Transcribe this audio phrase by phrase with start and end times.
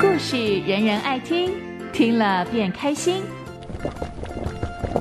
[0.00, 1.52] 故事人人爱听，
[1.92, 3.22] 听了便开心。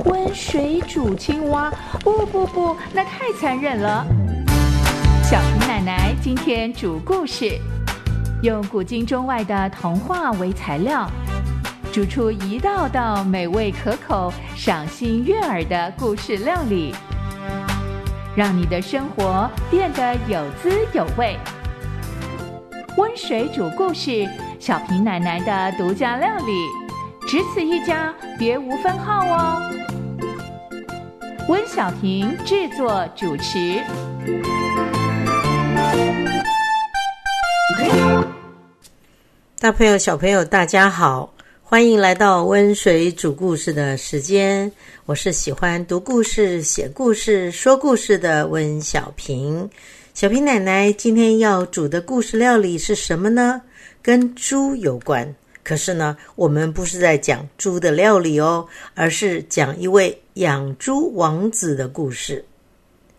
[0.05, 1.71] 温水煮青蛙，
[2.04, 4.05] 不不不，那太残忍了。
[5.23, 7.57] 小平奶奶今天煮故事，
[8.41, 11.09] 用古今中外的童话为材料，
[11.91, 16.93] 煮出一道道美味可口、赏心悦耳的故事料理，
[18.36, 21.38] 让你的生活变得有滋有味。
[22.98, 24.27] 温水煮故事，
[24.59, 26.67] 小平奶奶的独家料理，
[27.27, 29.72] 只此一家，别无分号哦。
[31.48, 33.81] 温小平制作主持。
[39.59, 41.33] 大朋友、小朋友，大家好，
[41.73, 44.72] 欢迎来到温水煮故事的时间。
[45.08, 49.68] 我是喜欢读故事、写故事、说故事的温小平。
[50.14, 53.59] 小平奶奶今天要煮的故事料理是什么呢？
[54.03, 55.36] 跟猪有关。
[55.64, 62.45] 可是呢，我们不是在讲猪的料理哦，而是讲一位养猪王子的故事。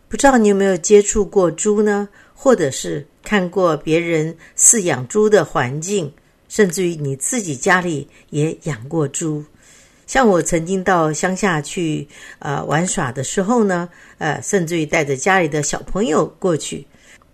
[0.06, 2.08] 不知道你有没有接触过猪呢？
[2.32, 6.12] 或者是看过别人饲养猪的环境，
[6.54, 9.44] 甚至于你自己家里也养过猪。
[10.06, 12.06] 像我曾经到乡下去
[12.38, 13.88] 呃玩耍的时候呢，
[14.18, 16.86] 呃，甚至于带着家里的小朋友过去，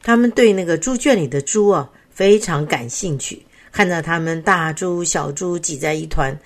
[0.02, 3.44] 他们对那个猪圈里的猪啊非常感兴趣。
[3.72, 6.36] 看着他们大猪小猪挤在一团，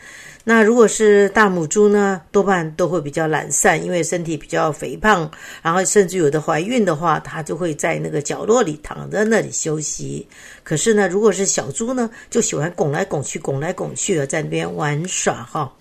[0.45, 5.31] 那如果是大母猪呢，多半都会比较懒散，因为身体比较肥胖，
[5.63, 10.27] 然后甚至有的怀孕的话，它就会在那个角落里躺在那里休息。
[10.63, 15.73] 可是呢，如果是小猪呢，就喜欢拱来拱去，拱来拱去的在那边玩耍哈。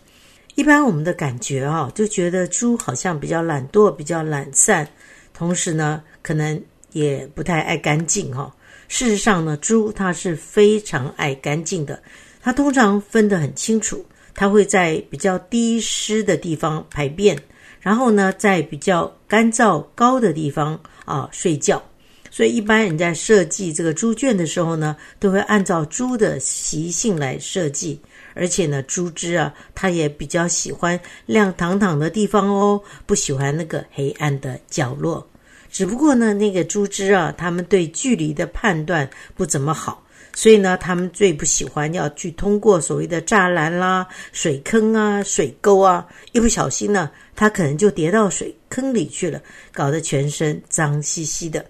[0.55, 4.87] 一般我们的感觉啊，就觉得猪好像比较懒惰，比较懒散，
[5.33, 8.53] 同时呢，可能也不太爱干净哈。
[8.87, 12.01] 事实上呢，猪它是非常爱干净的，
[12.41, 17.37] 它通常分得很清楚，它会在比较低湿的地方排便，
[17.79, 21.81] 然后呢，在比较干燥高的地方啊睡觉。
[22.29, 27.99] 所以一般人在设计这个猪圈的时候呢，都会按照猪的习性来设计，
[28.33, 35.27] 而且呢，猪只啊，它也比较喜欢亮堂堂的地方哦，不喜欢那个黑暗的角落。
[35.73, 40.03] 只不过呢，那个猪只啊，他们对距离的判断不怎么好，
[40.35, 49.41] 所以呢，他们最不喜欢要去通过所谓的栅栏啦、水坑啊、水沟啊，一不小心呢，它可能就跌到水坑里去了，
[49.73, 51.65] 搞得全身脏兮兮的。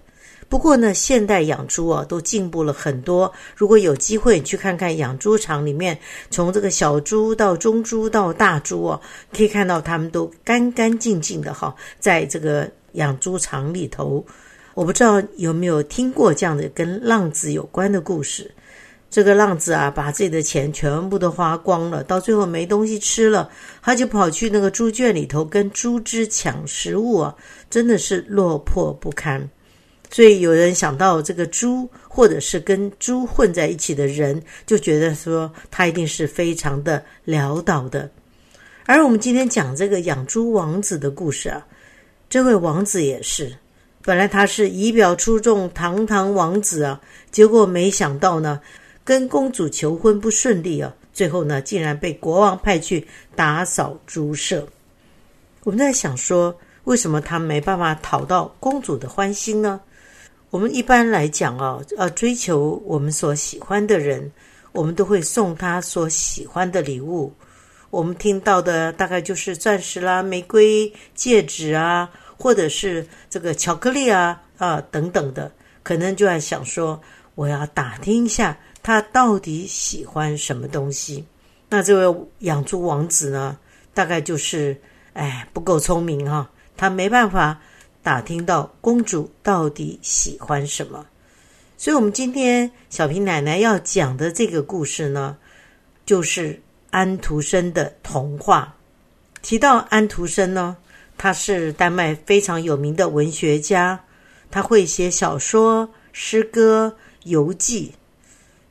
[0.50, 3.32] 不过呢，现代养猪啊，都进步了很多。
[3.56, 5.98] 如果有机会去看看养猪场里面，
[6.30, 9.00] 从这个小猪到中猪到大猪啊，
[9.34, 12.70] 可以看到他们都干干净净的哈，在这个。
[12.94, 14.24] 养猪场里头，
[14.74, 18.50] 我不知道有没有听过这样的跟浪子有关的故事。
[19.10, 23.48] 这个浪子啊，把自己的钱全部都花光了，到最后没东西吃了，
[23.80, 27.32] 他就跑去那个猪圈里头跟猪只抢食物啊，
[27.70, 29.48] 真的是落魄不堪。
[30.10, 38.10] 所以有人想到这个猪，或者是跟猪混在一起的人，就觉得说他一定是非常的潦倒的。
[38.84, 41.64] 而我们今天讲这个养猪王子的故事啊。
[42.34, 43.56] 这位王子也是，
[44.02, 47.00] 本来他是仪表出众、堂堂王子啊，
[47.30, 48.60] 结果没想到呢，
[49.04, 53.06] 跟公主求婚不顺利啊，最后呢，竟然被国王派去
[53.36, 54.66] 打扫猪舍。
[55.62, 56.52] 我们在想说，
[56.82, 59.80] 为什么他没办法讨到公主的欢心呢？
[60.50, 64.28] 我们一般来讲啊，呃，追求我们所喜欢的人，
[64.72, 67.32] 我们都会送他所喜欢的礼物。
[67.90, 72.10] 我们听到的大概就是钻石啦、玫瑰戒指啊。
[72.38, 75.50] 或者是这个巧克力啊啊等等的，
[75.82, 77.00] 可能就在想说，
[77.34, 81.24] 我要打听一下他到底喜欢什么东西。
[81.68, 83.56] 那这位养猪王子呢，
[83.92, 84.76] 大概就是
[85.14, 87.60] 哎不够聪明哈，他没办法
[88.02, 91.06] 打听到公主到底喜欢什么。
[91.76, 95.36] 所以，我们今天小平奶奶要讲的这个故事呢，
[96.06, 96.60] 就是
[96.90, 98.74] 安徒生的童话。
[99.42, 100.76] 提到安徒生呢。
[101.24, 103.98] 他是丹麦非常有名的文学家，
[104.50, 107.94] 他会写小说、诗歌、游记。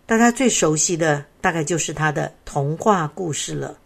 [0.05, 3.79] 大家最熟悉的大概就是他的童话故事了。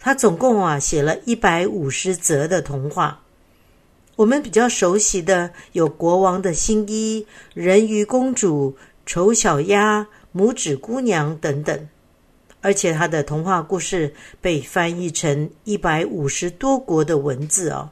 [0.00, 3.20] 他总共啊写了一百五十则的童话。
[4.16, 7.20] 我们比较熟悉的有《国王的新衣》
[7.52, 8.70] 《人鱼公主》
[9.04, 10.00] 《丑小鸭》
[10.40, 11.88] 《拇指姑娘》等等。
[12.62, 17.90] 而且他的童话故事被翻译成一百五十多国的文字哦。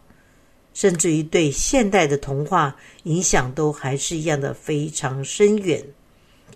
[0.76, 5.82] 甚至于对现代的童话影响都还是一样的非常深远。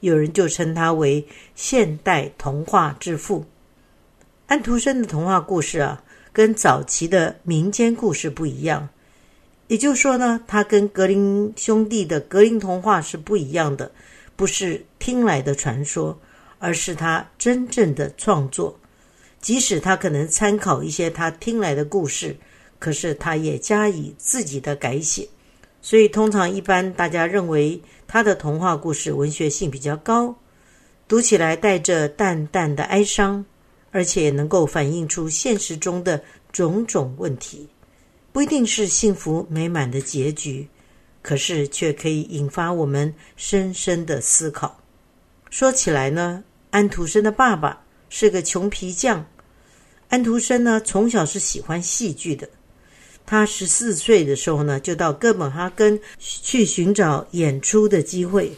[0.01, 3.47] 有人就称他为现代童话之父。
[4.47, 8.87] 安徒生的童话故事啊，跟早期的民间故事不一样。
[9.69, 13.91] 也就是说呢，他跟格林兄弟的格林童话是不一样的，
[14.37, 16.21] 不是听来的传说，
[16.59, 18.79] 而是他真正的创作。
[19.41, 22.37] 即使他可能参考一些他听来的故事，
[22.81, 25.29] 可是他也加以自己的改写。
[25.81, 30.35] 所以，通常一般大家认为他的童话故事文学性比较高，
[31.07, 33.45] 读起来带着淡淡的哀伤，
[33.93, 36.23] 而且能够反映出现实中的
[36.53, 37.69] 种种问题。
[38.33, 40.69] 不一定是幸福美满的结局，
[41.23, 44.79] 可是却可以引发我们深深的思考。
[45.49, 49.25] 说起来呢，安徒生的爸爸是个穷皮匠。
[50.11, 52.49] 安徒生呢，从小是喜欢戏剧的。
[53.27, 58.53] 他十四岁的时候呢，就到哥本哈根去寻找演出的机会，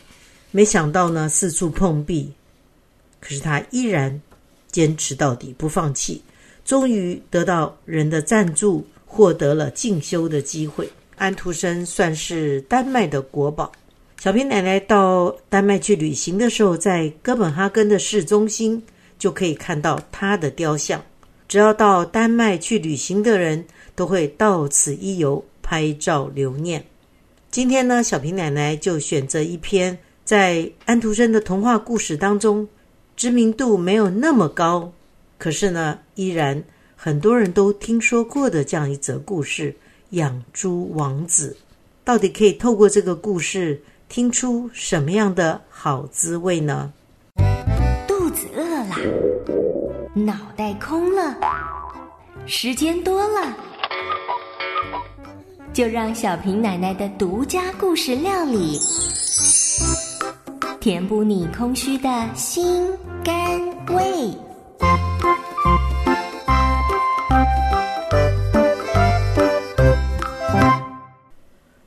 [0.51, 2.33] 没想到呢，四处碰壁。
[3.21, 4.21] 可是他依然
[4.71, 6.23] 坚持到底，不放弃，
[6.65, 8.87] 终于得到人的赞助。
[9.15, 13.71] 获得了进修的机会，安徒生算是丹麦的国宝。
[14.19, 18.83] 小平奶奶到丹麦去旅行的时候，在哥本哈根的市中心
[19.19, 20.99] 就可以看到他的雕像。
[21.47, 23.63] 只要到丹麦去旅行的人，
[23.95, 26.85] 都会到此一游，拍照留念。
[27.51, 32.67] 今天呢，小平奶奶就选择一篇在安徒生的童话故事当中
[33.17, 34.93] 知名度没有那么高，
[35.39, 36.63] 可是呢，依然。
[36.95, 39.75] 很多人都听说过的这样一则故事——
[40.11, 41.57] 养猪王子，
[42.05, 46.93] 到底可以透过这个故事听出什么样的好滋味呢？
[48.07, 48.97] 肚子饿了，
[50.15, 51.37] 脑袋空了，
[52.47, 53.57] 时间多了，
[55.73, 58.79] 就让小平奶奶的独家故事料理，
[60.79, 62.87] 填补你空虚的心
[63.25, 64.05] 肝胃。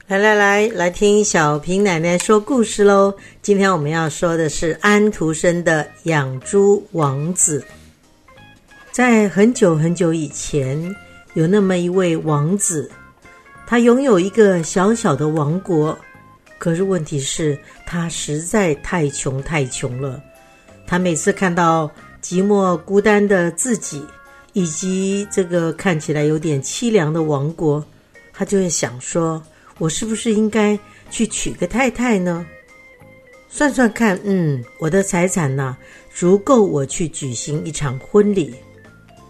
[0.07, 3.13] 来来来，来听小平奶奶说故事喽！
[3.43, 7.59] 今天我们要说的是安徒生的《养猪王子》。
[8.91, 10.95] 在很久很久以前，
[11.35, 12.89] 有那么一位王子，
[13.67, 15.97] 他拥有一个小小的王国。
[16.57, 20.21] 可是问题是，他实在太穷太穷了。
[20.87, 21.89] 他每次看到
[22.21, 24.05] 寂寞孤单的自己，
[24.53, 27.83] 以及这个看起来有点凄凉的王国，
[28.31, 29.41] 他就会想说。
[29.77, 30.79] 我是不是应该
[31.11, 32.45] 去娶个太太呢？
[33.49, 35.75] 算算看，嗯，我的财产呢，
[36.13, 38.55] 足够我去举行一场婚礼。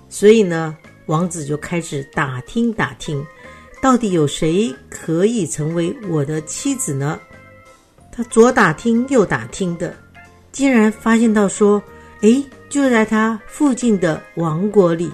[0.07, 0.77] 所以呢，
[1.07, 3.25] 王子就开始打听打听，
[3.85, 7.19] 到底有谁可以成为我的妻子呢？
[8.11, 9.95] 他左打听右打听的，
[10.51, 11.79] 竟然发现到说，
[12.21, 15.11] 诶，就在他附近的王国里，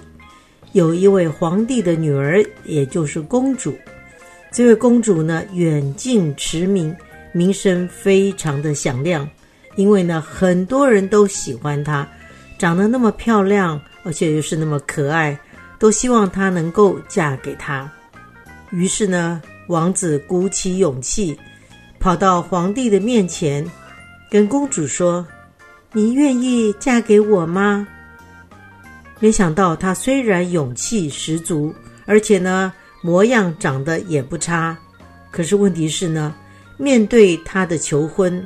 [0.71, 3.77] 有一位皇帝的女儿，也就是公主。
[4.53, 6.95] 这位公主呢，远近驰名，
[7.33, 9.29] 名声非常的响亮。
[9.75, 12.07] 因为呢，很多人都喜欢她，
[12.57, 15.37] 长得那么漂亮，而且又是那么可爱，
[15.77, 17.91] 都希望她能够嫁给他。
[18.71, 21.37] 于是呢，王子鼓起勇气，
[21.99, 23.65] 跑到皇帝的面前，
[24.29, 25.25] 跟公主说
[25.93, 27.87] ：“你愿意嫁给我吗？”
[29.19, 31.73] 没想到，他虽然勇气十足，
[32.05, 32.73] 而且呢。
[33.03, 34.77] 模样长得也不差，
[35.31, 36.35] 可是问题是呢，
[36.77, 38.45] 面对他的求婚，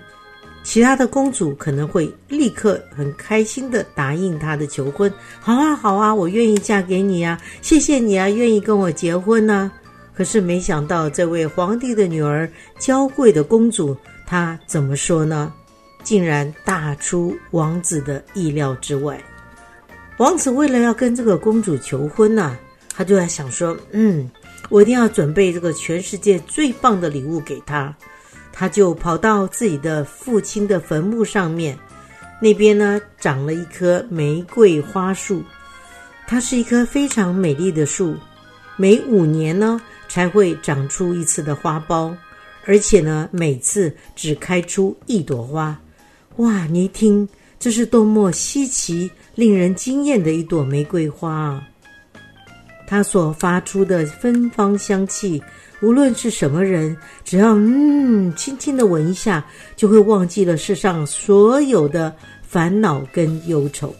[0.63, 5.11] 其他的公主可能会立刻很开心的答应他的求婚。
[5.41, 9.69] 好啊，好啊，我愿意嫁给你啊，谢谢你啊，愿意跟我结婚呢。
[10.15, 13.95] 可是没想到，这位皇帝的女儿，娇贵的公主，
[14.25, 15.51] 她怎么说呢？
[16.03, 19.19] 竟然大出王子的意料之外。
[20.17, 22.57] 王子为了要跟这个公主求婚呢，
[22.95, 24.29] 他就在想说，嗯。
[24.69, 27.95] 我一定要准备这个全世界最棒的礼物给她，
[28.51, 31.77] 他就跑到自己的父亲的坟墓上面，
[32.41, 35.43] 那边呢长了一棵玫瑰花树，
[36.25, 38.15] 它是一棵非常美丽的树，
[38.75, 39.79] 每五年呢
[40.15, 42.15] 才会长出一次的花苞，
[42.63, 45.77] 而且呢每次只开出一朵花。
[46.37, 47.27] 哇，你听，
[47.59, 51.67] 这是多么稀奇、令人惊艳的一朵玫瑰花啊！
[52.87, 55.43] 它所发出的芬芳香气，
[55.81, 56.95] 无论是什么人，
[57.25, 59.45] 只要嗯轻轻的闻一下，
[59.75, 63.93] 就会忘记了世上所有的烦恼跟忧愁。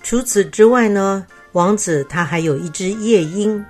[0.00, 3.64] 除此之外呢，王子他还有一只夜莺，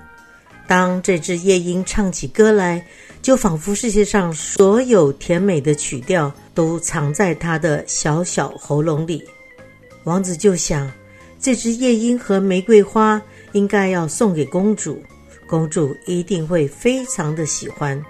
[0.67, 2.85] 当这只夜莺唱起歌来，
[3.21, 9.23] 就仿佛世界上所有甜美的曲调都藏在它的小小喉咙里。
[10.05, 10.91] 王子就想，
[11.39, 13.21] 这只夜莺和玫瑰花
[13.53, 15.03] 应该要送给公主，
[15.47, 18.03] 公主一定会非常的喜欢。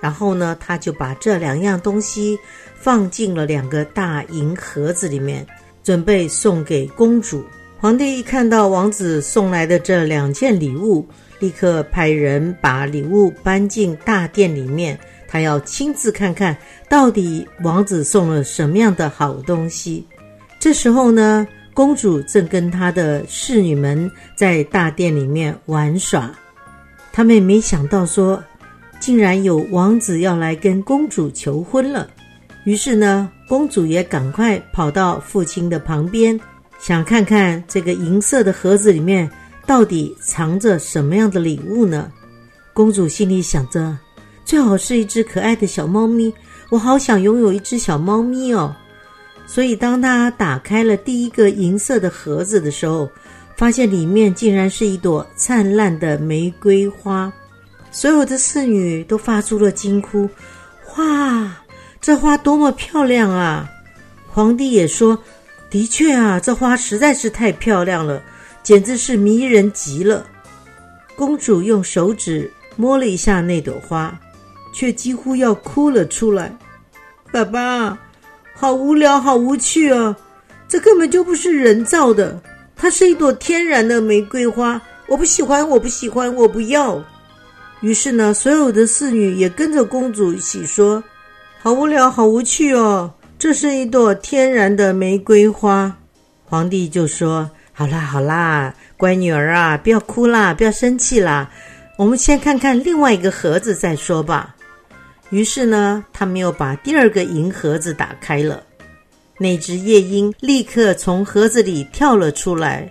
[0.00, 2.38] 然后呢，他就把这两样东西
[2.78, 5.46] 放进了两个大银盒子里面，
[5.82, 7.42] 准备送给公主。
[7.84, 11.06] 皇帝一看到王子送来的这两件礼物，
[11.38, 14.98] 立刻派人把礼物搬进大殿里面，
[15.28, 16.56] 他要亲自看看
[16.88, 20.02] 到底王子送了什么样的好东西。
[20.58, 26.34] 这时候呢，公主正跟她的侍女们在大殿里面玩耍，
[27.12, 28.42] 他们没想到说，
[28.98, 32.08] 竟然有王子要来跟公主求婚了。
[32.64, 36.40] 于是呢，公主也赶快跑到父亲的旁边。
[36.86, 39.30] 想看看这个银色的盒子里面
[39.66, 42.12] 到底藏着什么样的礼物呢？
[42.74, 43.96] 公主心里想着，
[44.44, 46.30] 最好是一只可爱的小猫咪，
[46.68, 48.76] 我好想拥有一只小猫咪哦。
[49.46, 53.08] 所以，当她打开了第一个银色的盒子的时候，
[53.56, 57.32] 发现里面竟然是一朵灿烂的玫瑰花。
[57.90, 60.28] 所有的侍女都发出了惊呼
[60.98, 61.50] ：“哇，
[62.02, 63.70] 这花多么漂亮啊！”
[64.28, 65.18] 皇帝也说。
[65.74, 68.22] 的确啊，这花实在是太漂亮了，
[68.62, 70.24] 简直是迷人极了。
[71.16, 74.16] 公主用手指摸了一下那朵花，
[74.72, 76.56] 却几乎要哭了出来。
[77.32, 77.98] 爸爸，
[78.54, 80.14] 好无聊，好无趣哦！
[80.68, 82.40] 这根本就不是人造的，
[82.76, 84.80] 它是一朵天然的玫瑰花。
[85.08, 87.02] 我不喜欢，我不喜欢，我不要。
[87.80, 91.02] 于是呢，所有的侍女也跟着公主一起说
[91.60, 93.12] ：“好无聊，好无趣哦。”
[93.44, 95.94] 这是一朵天然的玫瑰花，
[96.46, 101.50] 皇帝就说：“好啦好啦，乖女儿啊，不要哭啦，不要生气啦，
[101.98, 104.56] 我们先看看另外一个盒子再说吧。”
[105.28, 108.62] 于是呢，他们又把第二个银盒子打开了，
[109.36, 112.90] 那只夜莺立刻从盒子里跳了出来。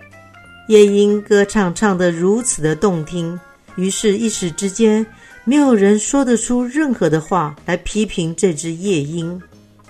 [0.68, 3.36] 夜莺歌唱唱得如此的动听，
[3.74, 5.04] 于是，一时之间，
[5.42, 9.42] 没有人说得出任何的话来批评这只夜莺。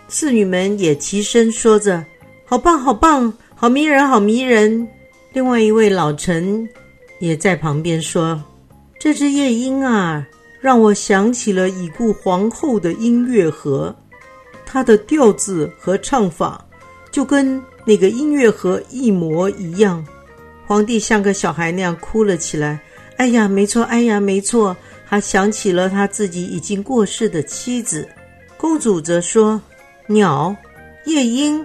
[0.08, 2.04] 侍女们也齐声说着
[2.44, 4.86] ：“好棒，好棒，好迷人，好迷人。”
[5.32, 6.68] 另外一位老臣
[7.18, 8.40] 也在旁边说
[9.00, 10.24] ：“这只夜莺啊，
[10.60, 13.94] 让我想起了已故皇后的音乐盒，
[14.64, 16.64] 它的调子和唱法
[17.10, 20.06] 就跟那个音乐盒一模一样。”
[20.66, 22.78] 皇帝像个小孩那样哭了起来
[23.16, 24.76] ：“哎呀，没错，哎呀，没错。”
[25.08, 28.08] 他想起了他自己已经过世的妻子。
[28.56, 29.60] 公主则说。
[30.06, 30.54] 鸟，
[31.06, 31.64] 夜莺，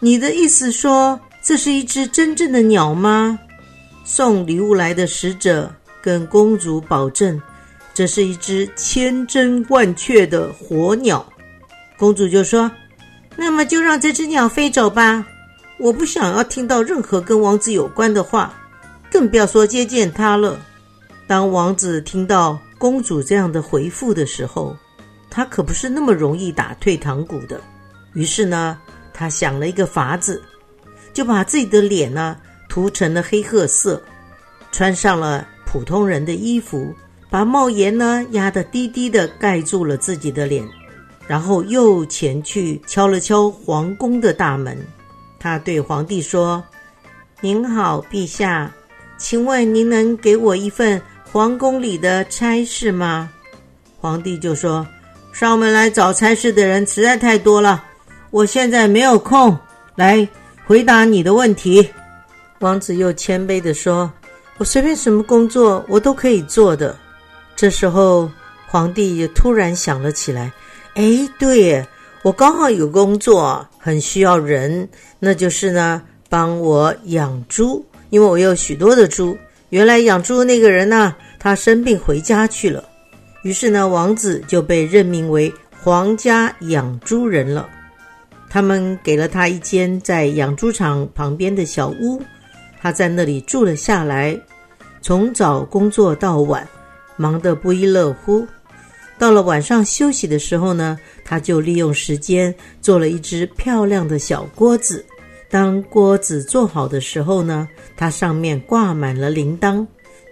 [0.00, 3.38] 你的意思说这是一只真正的鸟吗？
[4.04, 5.70] 送礼物来的使者
[6.00, 7.40] 跟公主保证，
[7.92, 11.24] 这是一只千真万确的活鸟。
[11.98, 12.70] 公主就说
[13.36, 15.26] ：“那么就让这只鸟飞走吧，
[15.78, 18.54] 我不想要听到任何跟王子有关的话，
[19.10, 20.58] 更不要说接见他了。”
[21.28, 24.74] 当王子听到公主这样的回复的时候，
[25.30, 27.60] 他可不是那么容易打退堂鼓的。
[28.14, 28.78] 于是呢，
[29.12, 30.42] 他想了一个法子，
[31.12, 32.36] 就把自己的脸呢
[32.68, 34.02] 涂成了黑褐色，
[34.72, 36.94] 穿上了普通人的衣服，
[37.30, 40.66] 把帽檐呢压得低低的盖住了自己的脸，
[41.26, 44.76] 然后又前去敲了敲皇宫的大门。
[45.38, 46.64] 他对皇帝说
[47.40, 48.72] ：“您好，陛下，
[49.18, 53.30] 请问您能给我一份皇宫里的差事吗？”
[54.00, 54.84] 皇帝就说。
[55.38, 57.84] 上门来找差事的人实在太多了，
[58.32, 59.56] 我现在没有空
[59.94, 60.28] 来
[60.66, 61.88] 回答你的问题。
[62.58, 64.12] 王子又谦卑地说
[64.58, 66.98] ：“我随便什么工作我都可以做的。”
[67.54, 68.28] 这时候，
[68.66, 70.50] 皇帝也突然想了起来
[70.96, 71.04] ：“哎，
[71.38, 71.86] 对，
[72.22, 74.88] 我刚好有工作很需要人，
[75.20, 79.38] 那就是呢，帮我养猪，因为我有许多的猪。
[79.68, 82.82] 原来养猪那个人呢，他生病回家去了。”
[83.48, 85.50] 于是呢，王子就被任命为
[85.80, 87.66] 皇家养猪人了。
[88.50, 92.20] 他们给了他一间在养猪场旁边的小屋，
[92.78, 94.38] 他在那里住了下来，
[95.00, 96.68] 从早工作到晚，
[97.16, 98.46] 忙得不亦乐乎。
[99.18, 105.02] 到了晚上休息的时候呢，他就利用时间做了一只漂亮的小锅子。
[105.48, 109.86] 当锅子做好的时候呢，它上面挂满了铃铛。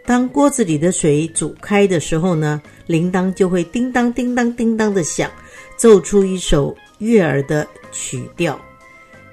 [0.04, 5.30] 当锅子里的水煮开的时候呢，铃铛就会叮当叮当叮当的响，
[5.76, 8.58] 奏出一首悦耳的曲调。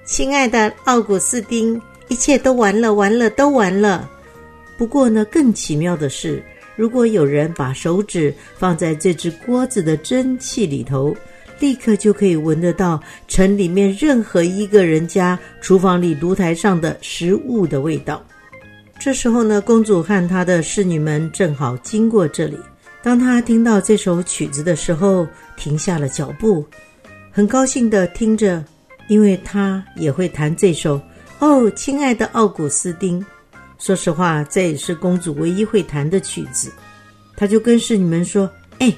[0.06, 4.10] 亲爱的奥古斯丁，一切都完了，完了，都完了。
[4.78, 6.44] 不过呢，更奇妙的是，
[6.76, 11.16] 如果有人把手指放在这只锅子的蒸汽里头，
[11.60, 18.22] 立刻就可以闻得到城里面任何一个人家厨房里炉台上的食物的味道。
[19.00, 22.58] 这时候呢，公主和她的侍女们正好经过这里。
[23.04, 26.66] 当他听到这首曲子的时候，停下了脚步，
[27.32, 28.64] 很高兴地听着，
[29.10, 31.00] 因为他也会弹这首。
[31.40, 33.24] 哦，亲爱的奥古斯丁，
[33.78, 36.72] 说实话，这也是公主唯一会弹的曲子。
[37.36, 38.96] 她就跟侍女们说：“哎，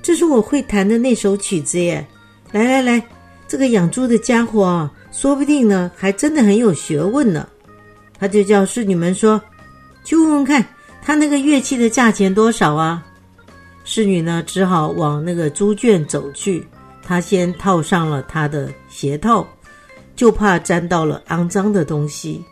[0.00, 2.06] 这是我会弹的那首曲子耶！
[2.52, 3.06] 来来来，
[3.46, 7.46] 这个养猪的家伙啊，说不定呢，还真的很有学问呢。”
[8.18, 9.38] 他就叫侍女们说
[10.04, 10.64] ：“去问问看，
[11.02, 13.04] 他那个乐器的价钱多少啊？”
[13.84, 16.66] 侍女呢，只好往那个猪圈走去。
[17.02, 19.46] 她先套上了她的鞋套，
[20.14, 22.42] 就怕沾到了肮脏的东西。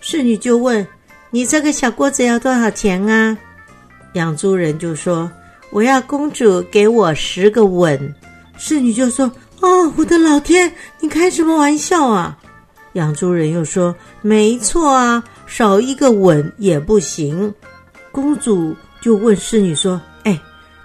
[0.00, 0.86] 侍女就问
[1.30, 3.36] ：“你这个小锅子要多少钱啊？”
[4.14, 5.30] 养猪人就说
[5.70, 8.14] ：“我要公主给我十个吻。”
[8.58, 12.36] 侍女就说：“哦，我的老天，你开什么玩笑啊？”
[12.94, 17.52] 养猪人又说：“没错啊，少一个吻也不行。”
[18.12, 19.98] 公主就问侍女说：“，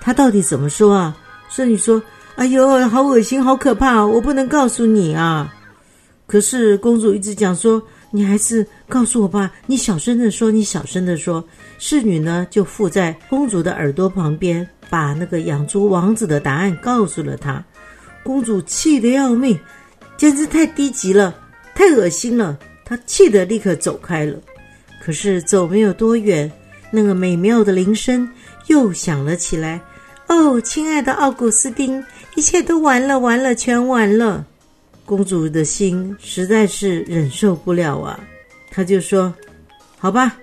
[0.07, 1.13] 他到底怎么说啊？”
[1.51, 2.01] 侍女说
[2.37, 5.53] ：“哎呦，好恶心，好可怕，我不能告诉你啊。”
[6.25, 11.43] 可是公主一直讲说：“你还是告诉我吧，你小声的说，你小声的说。”
[11.77, 17.61] 侍女呢就附在公主的耳朵旁边，把那个养猪王子的答案告诉了她。
[18.23, 19.59] 公主气得要命，
[20.15, 21.35] 简直太低级了。
[21.75, 22.57] 太恶心了！
[22.85, 24.39] 她气得立刻走开了。
[25.03, 26.49] 可是走没有多远，
[26.91, 28.29] 那个美妙的铃声
[28.67, 29.81] 又响了起来。
[30.27, 32.03] 哦，亲爱的奥古斯丁，
[32.35, 34.45] 一切都完了，完了，全完了！
[35.05, 38.19] 公主的心实在是忍受不了啊，
[38.69, 39.33] 她就说
[39.97, 40.37] ：“好吧，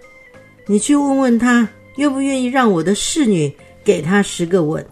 [0.66, 4.84] 你去问问他，愿不愿意让我的侍女给他十个吻。”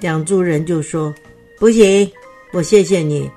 [0.00, 1.14] 养猪人就说
[1.58, 2.10] ：“不行，
[2.52, 3.30] 我谢谢你，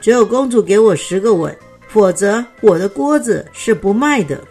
[0.00, 1.54] 只有公主给我十个吻。”
[1.86, 4.42] 否则，我的锅子是不卖的。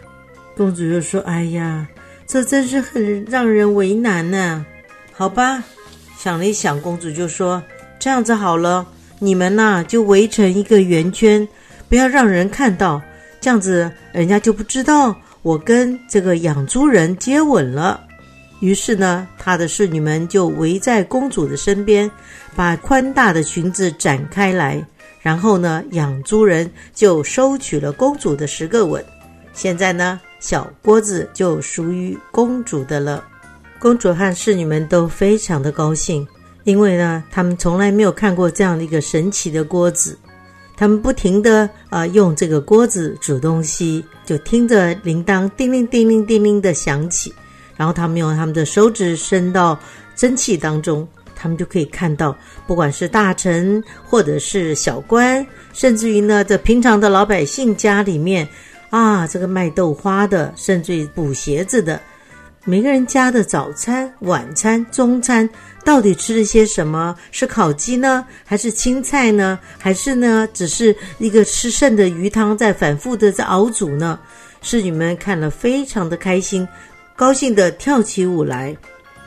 [0.54, 1.88] 公主又说：“哎呀，
[2.26, 4.64] 这真是很让人为难呢。”
[5.10, 5.64] 好吧，
[6.22, 7.62] 想了一想，公主就说
[7.98, 8.86] ：“这样子好了，
[9.18, 11.48] 你们呐就围成一个圆圈，
[11.88, 13.00] 不要让人看到，
[13.40, 18.02] 这样子人家就不知道我跟这个养猪人接吻了。”
[18.60, 22.10] 于是呢，她的侍女们就围在公主的身边，
[22.54, 24.84] 把宽大的裙子展开来。
[25.22, 29.02] 然后呢，养猪人就收取了公主的十个吻。
[29.54, 33.24] 现在呢，小锅子就属于公主的了。
[33.80, 36.28] 公主和侍女们都非常的高兴，
[36.64, 40.18] 因为呢，他们从来没有看过这样的一个神奇的锅子。
[40.76, 47.32] 他们不停的啊用这个锅子煮东西，就听着铃铛叮铃叮铃叮铃的响起，
[47.74, 49.78] 然后他们用他们的手指伸到
[50.14, 51.08] 蒸汽当中。
[51.34, 58.46] 他们就可以看到，不管是大臣或者是小官，甚至于呢，这平常的老百姓家里面，
[58.90, 61.98] 啊，这个卖豆花的，甚至于补鞋子的，
[62.64, 65.48] 每个人家的早餐、晚餐、中餐
[65.82, 67.16] 到底吃了些什么？
[67.30, 69.58] 是烤鸡呢，还是青菜呢？
[69.78, 74.20] 还是呢，只是一个吃剩的鱼汤在反复的在熬煮呢？
[74.60, 76.68] 侍女们看了非常的开心，
[77.16, 78.76] 高兴的跳起舞来。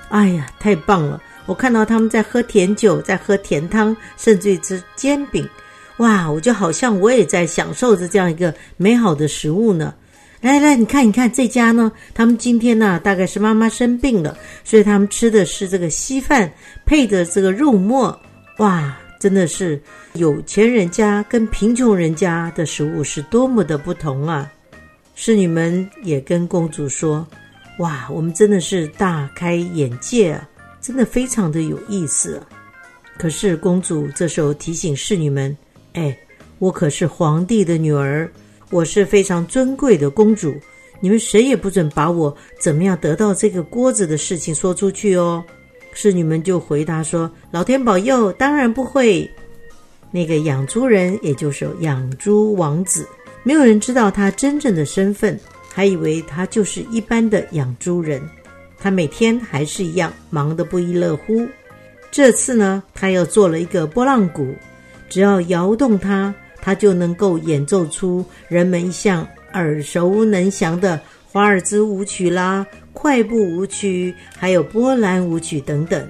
[0.09, 1.19] 哎呀，太棒了！
[1.47, 5.49] 我看到他们在喝甜酒，在喝甜汤，甚至于吃煎饼，
[5.97, 6.29] 哇！
[6.29, 9.91] 我就好像我也在享受着这样一个美好的食物呢。
[10.43, 16.51] 来来，你看，你看这家呢，他们今天呢，大概是妈妈生病了，所以他们吃的是这个稀饭
[16.85, 18.19] 配的这个肉末，
[18.57, 18.99] 哇！
[19.21, 19.81] 真的是
[20.15, 24.51] 有钱人家跟贫穷人家的食物是多么的不同啊！
[25.15, 27.25] 侍女们也跟公主说
[27.79, 30.45] ：“哇，我们真的是大开眼界啊！”
[30.81, 32.43] 真的非常的有意思，
[33.17, 35.55] 可是公主这时候提醒侍女们
[35.95, 36.13] ：“哎，
[36.59, 38.29] 我可是皇帝的女儿，
[38.73, 40.55] 我是非常尊贵的公主，
[40.99, 45.43] 你们谁也不准把我怎么样得到这个锅子的事情说出去哦。”
[45.93, 49.29] 侍女们就回答说：“老天保佑，当然不会。”
[50.09, 53.07] 那个养猪人，也就是养猪王子，
[53.43, 55.39] 没有人知道他真正的身份，
[55.71, 58.19] 还以为他就是一般的养猪人。
[58.79, 61.47] 他每天还是一样忙得不亦乐乎。
[62.09, 64.51] 这次呢，他又做了一个拨浪鼓，
[65.09, 66.33] 只要摇动它，
[66.65, 70.97] 它就能够演奏出人们一向耳熟能详的
[71.29, 76.09] 华尔兹舞曲啦、快步舞曲，还有波兰舞曲等等。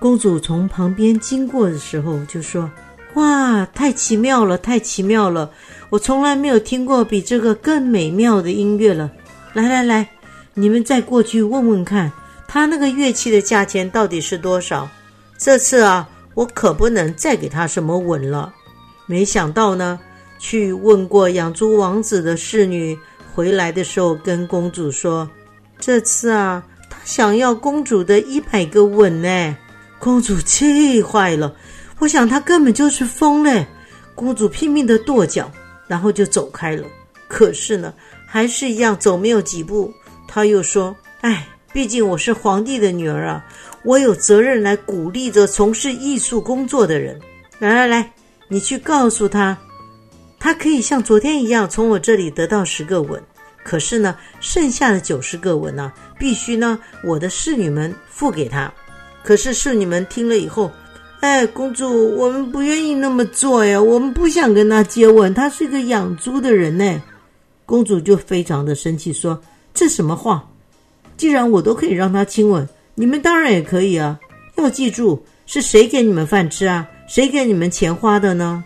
[0.00, 2.68] 公主从旁边经过的时候就说
[3.14, 5.48] ：“哇，太奇妙了，太奇妙了！
[5.88, 9.08] 我从来没有听过比这个更美妙的音乐了。”
[9.54, 10.08] 来来来。
[10.58, 12.10] 你们再过去问问看，
[12.48, 14.88] 他那个乐器的价钱到底是多少？
[15.38, 18.52] 这次啊，我可不能再给他什么吻了。
[19.06, 19.98] 没想到呢，
[20.38, 22.98] 去问过养猪王子的侍女
[23.34, 25.28] 回来的时候，跟公主说，
[25.78, 29.56] 这次啊，他想要公主的一百个吻呢。
[29.98, 31.54] 公主气坏了，
[31.98, 33.66] 我想他根本就是疯嘞。
[34.14, 35.50] 公主拼命的跺脚，
[35.86, 36.84] 然后就走开了。
[37.28, 37.92] 可是呢，
[38.26, 39.92] 还是一样走没有几步，
[40.28, 43.44] 他又说：“哎，毕竟我是皇帝的女儿啊，
[43.84, 47.18] 我有责任来鼓励着从事艺术工作的人。
[47.58, 48.12] 来来来，
[48.48, 49.56] 你去告诉他，
[50.38, 53.22] 他可以像昨天一样从我这里得到十个吻。
[53.64, 58.72] 可是呢，剩下的九十个吻呢，必须呢我的侍女们付给他。
[59.22, 60.70] 可是侍女们听了以后。”
[61.20, 67.02] 哎，公主，我们不愿意那么做呀，我们不想跟他接吻，他是一个养猪的人呢。
[67.64, 69.40] 公主就非常的生气，说
[69.72, 70.46] ：“这什么话？
[71.16, 74.20] 既然我都可以让他亲吻，你们当然也可以啊。
[74.56, 76.86] 要记住，是谁给你们饭吃啊？
[77.06, 78.64] 谁给你们钱花的呢？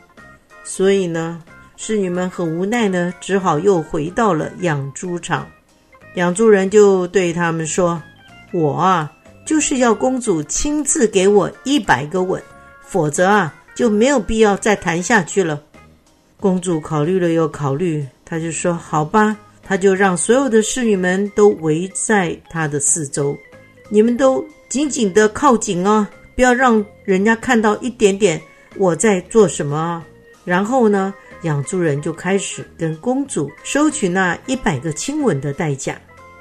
[0.65, 1.43] 所以呢，
[1.77, 5.47] 侍女们很无奈呢，只好又回到了养猪场。
[6.17, 8.03] 养猪人就对他们说
[8.53, 9.13] ：‘我啊。’”
[9.47, 12.41] 就是要公主亲自给我一百个吻，
[12.87, 15.61] 否则啊就没有必要再谈下去了。
[16.39, 23.37] 公主考虑了又考虑，她就说：“好吧。”她就让所有的侍女们都围在她的四周，
[23.89, 28.41] 你们都紧紧的靠紧哦，不要让人家看到一点点
[28.77, 30.05] 我在做什么。
[30.45, 36.01] 然后呢，养猪人就开始跟公主收取那一百个亲吻的代价。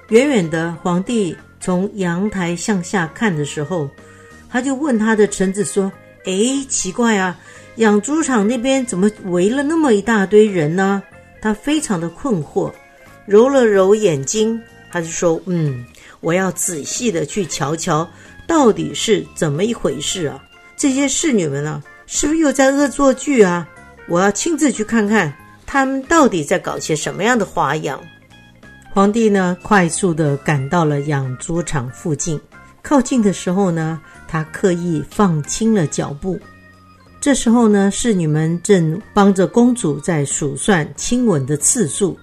[0.10, 1.36] 远远的，皇帝。
[1.62, 3.90] 从阳台向下看的时候，
[4.50, 5.92] 他就问他的臣子说
[6.24, 7.38] ：“哎，奇怪啊，
[7.76, 11.04] 养猪场那边怎么围了那么一大堆人呢？”
[11.42, 12.72] 他非常的困惑，
[13.26, 14.58] 揉了揉眼睛，
[14.90, 15.84] 他就说：“嗯，
[16.22, 18.10] 我要仔细的去瞧瞧，
[18.48, 20.42] 到底是怎么一回事啊？
[20.80, 23.68] 这些侍女们呢，是不是又在恶作剧啊？
[24.08, 25.32] 我要亲自去看看，
[25.66, 28.00] 他们到底在搞些什么样的花样。”
[28.96, 32.40] 皇帝呢，快速的赶到了养猪场附近。
[32.82, 36.40] 靠近的时候呢，他刻意放轻了脚步。
[37.20, 42.18] 这时候呢，侍女们正帮着公主在数算亲吻的次数，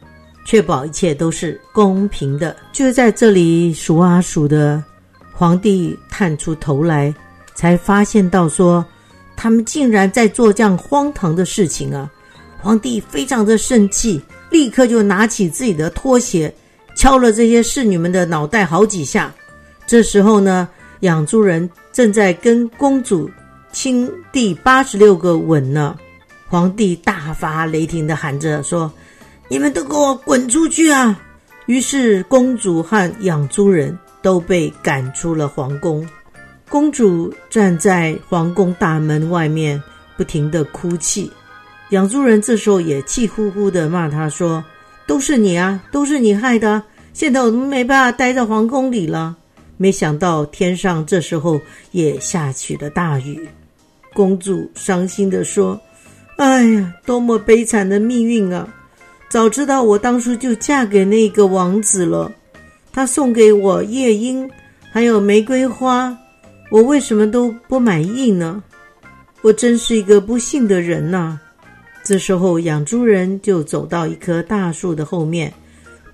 [0.46, 2.56] 确保一切都是公平的。
[2.72, 4.82] 就在这里数啊数的，
[5.30, 7.14] 皇帝探出头来，
[7.56, 8.86] 才发现到说，
[9.34, 12.08] 他们竟然在做这样荒唐的事情啊！
[12.62, 14.22] 皇帝非常的生气。
[14.48, 16.54] 立刻就拿起自己的拖鞋，
[16.94, 19.34] 敲了这些侍女们的脑袋好几下。
[19.88, 20.68] 这时候呢，
[21.00, 23.28] 养猪人正在跟公主
[23.72, 25.96] 亲第八十六个吻呢。
[26.46, 28.90] 皇帝大发雷霆的喊着说
[29.50, 31.20] ：“你们都给我滚出去啊！”
[31.66, 36.08] 于是公主和养猪人都被赶出了皇宫。
[36.76, 39.82] 公主站在皇宫大门外面，
[40.14, 41.32] 不停的哭泣。
[41.88, 44.62] 养猪人这时候也气呼呼的骂他说
[45.08, 46.82] ：“都是你啊，都是你害的！
[47.14, 49.34] 现在我们没办法待在皇宫里了。”
[49.78, 51.58] 没想到天上这时候
[51.92, 53.48] 也下起了大雨。
[54.12, 55.80] 公主伤心的说
[56.36, 58.68] ：“哎呀，多么悲惨的命运啊！
[59.30, 62.30] 早知道我当初就嫁给那个王子了，
[62.92, 64.46] 他送给我夜莺，
[64.92, 66.14] 还有玫瑰花，
[66.70, 68.62] 我为什么都不满意呢？
[69.42, 71.40] 我真是一个不幸的人呐！”
[72.04, 75.52] 这时候，养猪人就走到一棵大树的后面，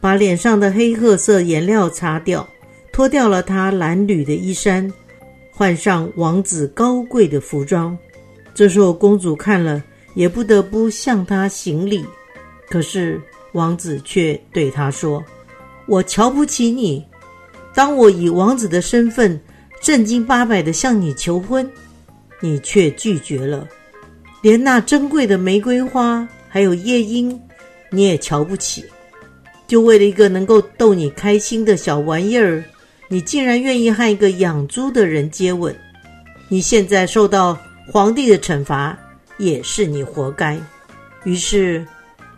[0.00, 2.48] 把脸上的黑褐色颜料擦掉，
[2.92, 4.90] 脱掉了他蓝缕的衣衫，
[5.50, 7.96] 换上王子高贵的服装。
[8.54, 9.82] 这时候，公主看了
[10.14, 12.04] 也不得不向他行礼。
[12.70, 13.20] 可是，
[13.52, 15.22] 王子却对他说
[15.86, 17.04] ：“我瞧不起你。
[17.74, 19.38] 当我以王子的身份
[19.82, 21.68] 正经八百的向你求婚，
[22.40, 23.68] 你却拒绝了。”
[24.40, 27.38] 连那珍贵的玫瑰花还有夜莺，
[27.90, 28.84] 你也瞧不起，
[29.66, 32.64] 就为了一个能够逗你开心的小玩意儿，
[33.08, 35.74] 你竟然愿意和一个养猪的人接吻？
[36.48, 38.98] 你现在受到皇帝的惩罚，
[39.38, 40.58] 也是你活该。
[41.24, 41.86] 于是，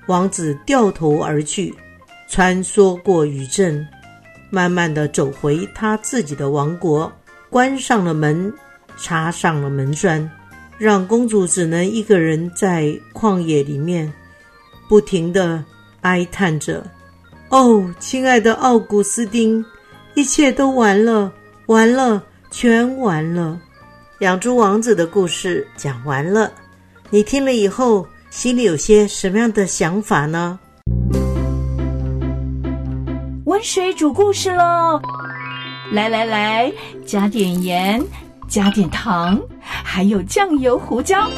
[0.06, 1.74] 王子掉头而去，
[2.28, 3.86] 穿梭过雨阵，
[4.50, 7.10] 慢慢的走回他自己的王国，
[7.54, 8.52] 关上了门，
[8.96, 10.28] 插上了门栓。
[10.76, 14.12] 让公主只能一个人在旷野里面，
[14.88, 15.64] 不停的
[16.00, 16.84] 哀叹着
[17.50, 19.64] ：“哦，亲爱的奥古斯丁，
[20.14, 21.32] 一切都完了，
[21.66, 23.56] 完了，全完了。”
[24.18, 26.50] 养猪王子的故事讲完了，
[27.08, 30.58] 你听了以后，心里有些什么样的想法呢？
[33.44, 35.00] 温水煮故事喽。
[35.92, 36.72] 来来来，
[37.04, 38.02] 加点盐，
[38.48, 41.28] 加点糖，还有酱油、胡椒。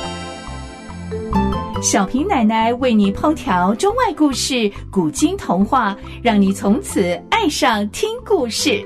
[1.83, 8.83] 小平奶奶为你烹调中外故事、古今童话，让你从此爱上听故事。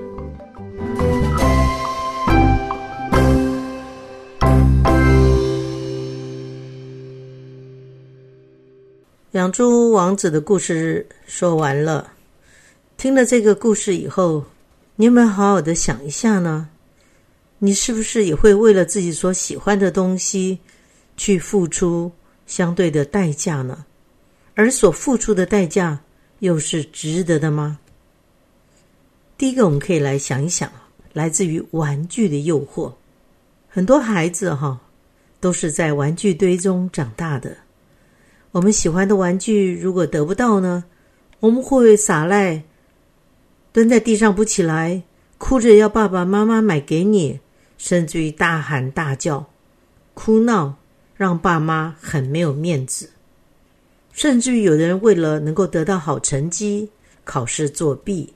[9.32, 12.12] 养猪王子的故事说完了。
[12.96, 14.44] 听了这个故事以后，
[15.00, 16.68] 你有没有好好的想一下呢？
[17.58, 20.58] 你是不是也会为了自己所喜欢的东西
[21.16, 22.12] 去付出
[22.46, 23.86] 相对的代价呢？
[24.54, 25.98] 而所付出的代价
[26.40, 27.78] 又是值得的吗？
[29.38, 30.70] 第一个，我们可以来想一想，
[31.14, 32.92] 来自于玩具的诱惑。
[33.70, 34.78] 很多孩子哈
[35.40, 37.56] 都是在玩具堆中长大的。
[38.52, 40.84] 我们喜欢的玩具如果得不到呢，
[41.38, 42.62] 我们会撒赖，
[43.72, 45.02] 蹲在地上不起来，
[45.38, 47.38] 哭着要爸爸妈妈买给你，
[47.78, 49.46] 甚至于大喊大叫、
[50.14, 50.76] 哭闹，
[51.16, 53.10] 让爸妈很没有面子。
[54.12, 56.90] 甚至于有的人为了能够得到好成绩，
[57.24, 58.32] 考试作弊；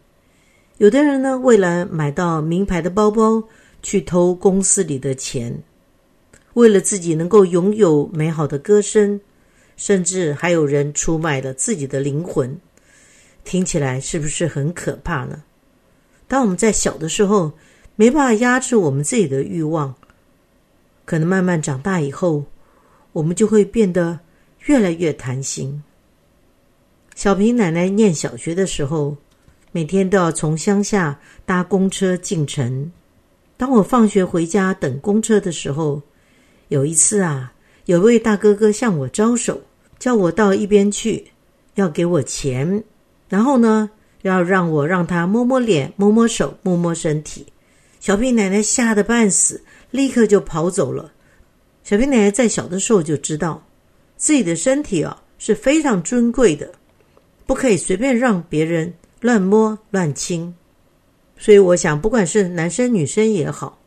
[0.78, 3.42] 有的人呢，为了买到名牌的包包，
[3.82, 5.52] 去偷公司里的钱；
[6.54, 9.20] 为了自己能够拥有美好的歌声。
[9.76, 12.56] 甚至还有人出卖了自己的灵魂，
[13.44, 15.42] 听起来是不是很可怕呢？
[16.26, 17.52] 当我们在小的时候
[17.94, 19.94] 没办法压制我们自己的欲望，
[21.04, 22.44] 可能慢慢长大以后，
[23.12, 24.18] 我们就会变得
[24.64, 25.82] 越来越贪心。
[27.14, 29.16] 小平奶奶念小学的时候，
[29.70, 32.90] 每天都要从乡下搭公车进城。
[33.56, 36.02] 当我放学回家等公车的时候，
[36.68, 37.52] 有一次啊。
[37.86, 39.60] 有位大哥哥向我招手，
[39.98, 41.22] 叫我到一边去，
[41.74, 42.82] 要给我钱，
[43.28, 43.90] 然后呢，
[44.22, 47.46] 要让我让他摸摸脸、摸摸手、摸摸身体。
[48.00, 51.12] 小平奶奶吓得半死，立刻就跑走了。
[51.82, 53.64] 小平奶奶在小的时候就知道，
[54.16, 56.70] 自己的身体啊是非常尊贵的，
[57.46, 60.54] 不可以随便让别人乱摸乱亲。
[61.36, 63.78] 所以我想，不管是男生女生也好，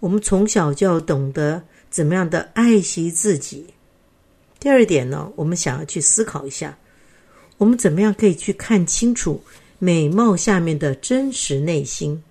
[0.00, 1.62] 我们从小就要懂得。
[1.90, 3.66] 怎么样的爱惜自己？
[4.60, 6.76] 第二点呢，我们想要去思考一下，
[7.58, 9.42] 我们怎么样可以去看清楚
[9.78, 12.22] 美貌下面的真实内心？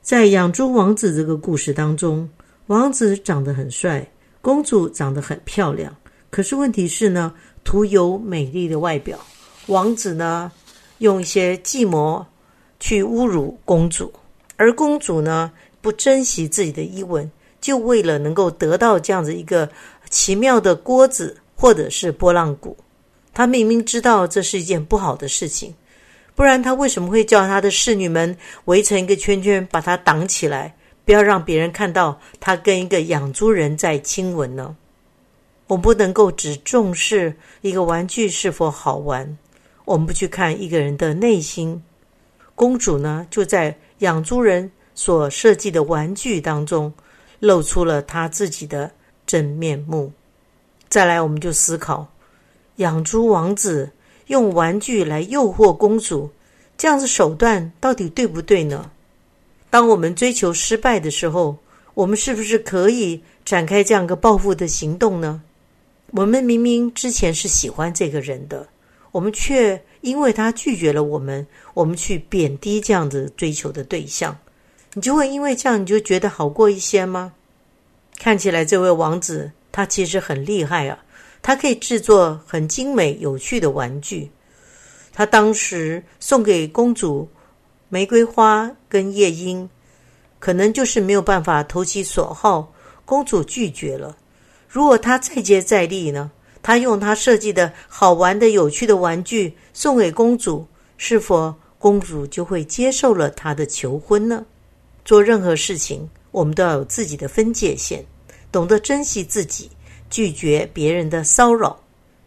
[0.00, 2.28] 在养猪王子这个故事当中，
[2.68, 4.08] 王子长得很帅，
[4.40, 5.94] 公主长得很漂亮，
[6.30, 9.18] 可是问题是呢，徒有美丽的外表，
[9.66, 10.50] 王子呢
[10.98, 12.24] 用一些计谋
[12.78, 14.12] 去侮辱公主，
[14.56, 17.30] 而公主呢不珍惜自己的衣纹。
[17.60, 19.66] 就为了能够得到这样子一个
[20.10, 22.76] 奇妙的锅子，或者是波浪鼓，
[23.34, 25.74] 他明明知道这是一件不好的事情，
[26.34, 28.34] 不然他为什么会叫他的侍女们
[28.66, 34.76] 围成一个圈圈，把他挡起来，不要让别人看到他跟一个养猪人在亲吻呢？
[35.66, 39.36] 我们不能够只重视一个玩具是否好玩，
[39.84, 41.82] 我们不去看一个人的内心。
[42.54, 46.90] 公主呢，就在养猪人所设计的玩具当中。
[47.40, 48.90] 露出了他自己的
[49.26, 50.10] 真面目。
[50.88, 52.08] 再来，我们就思考：
[52.76, 53.90] 养猪王子
[54.26, 56.30] 用玩具来诱惑公主，
[56.76, 58.90] 这样子手段到底对不对呢？
[59.70, 61.56] 当我们追求失败的时候，
[61.94, 65.42] 我们是不是可以展开这样一个报复的行动呢？
[66.12, 68.68] 我们明明之前是喜欢这个人的，
[69.10, 74.36] 我们却因为他拒绝了我们，我们去贬低这样子追求的对象。
[74.92, 77.32] 你就会因为这样，你就觉得好过一些吗？
[78.16, 81.03] 看起来这位王子他其实很厉害啊，
[81.46, 84.30] 他可以制作很精美有趣的玩具。
[85.12, 87.28] 他当时送给公主
[87.90, 89.68] 玫瑰花跟夜莺，
[90.38, 92.72] 可能就是没有办法投其所好，
[93.04, 94.16] 公主拒绝了。
[94.66, 96.30] 如果他再接再厉呢？
[96.62, 104.46] 他用他设计的好玩的有趣的玩具送给公主，是否公主就会接受了他的求婚呢？
[105.04, 108.02] 做任何事情，我们都要有自己的分界线，
[108.50, 109.70] 懂得珍惜自己，
[110.14, 111.76] 拒绝别人的骚扰。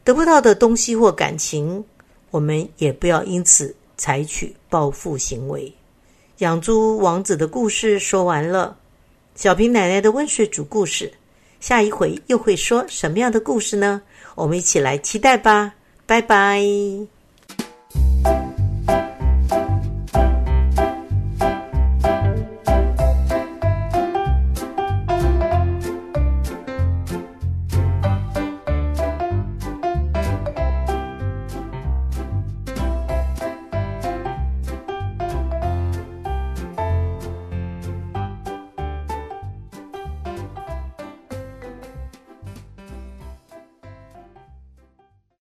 [0.04, 1.82] 得不到的东西或感情，
[2.32, 5.73] 我们也不要因此采取报复行为。
[6.39, 8.76] 养猪王子的故事说完了，
[9.36, 11.10] 小平奶奶的温水煮故事，
[11.62, 14.02] 下一回又会说什么样的故事呢？
[14.36, 15.73] 我们一起来期待吧！
[16.06, 17.17] 拜拜。